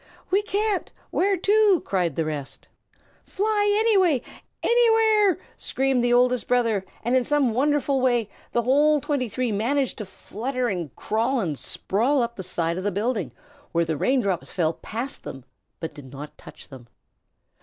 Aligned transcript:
"We 0.31 0.41
can't. 0.41 0.91
Where 1.11 1.37
to?" 1.37 1.83
cried 1.85 2.15
the 2.15 2.25
rest. 2.25 2.67
"Fly 3.23 3.71
any 3.81 3.99
way, 3.99 4.23
anywhere!" 4.63 5.37
screamed 5.57 6.03
the 6.03 6.11
Oldest 6.11 6.47
Brother, 6.47 6.83
and 7.03 7.15
in 7.15 7.23
some 7.23 7.53
wonderful 7.53 8.01
way 8.01 8.27
the 8.51 8.63
whole 8.63 8.99
twenty 8.99 9.29
three 9.29 9.51
managed 9.51 9.99
to 9.99 10.05
flutter 10.07 10.69
and 10.69 10.95
crawl 10.95 11.39
and 11.39 11.55
sprawl 11.55 12.23
up 12.23 12.35
the 12.35 12.41
side 12.41 12.79
of 12.79 12.83
the 12.83 12.91
building, 12.91 13.31
where 13.73 13.85
the 13.85 13.95
rain 13.95 14.21
drops 14.21 14.49
fell 14.49 14.73
past 14.73 15.23
but 15.79 15.93
did 15.93 16.11
not 16.11 16.35
touch 16.35 16.69
them. 16.69 16.87